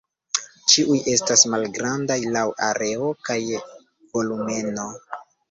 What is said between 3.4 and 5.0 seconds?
volumeno.